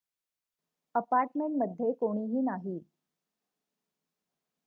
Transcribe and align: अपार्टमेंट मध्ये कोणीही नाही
अपार्टमेंट 0.95 1.57
मध्ये 1.57 1.91
कोणीही 1.93 2.41
नाही 2.41 2.79